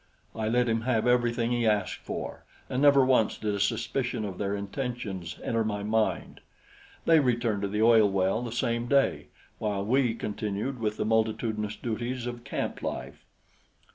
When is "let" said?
0.49-0.67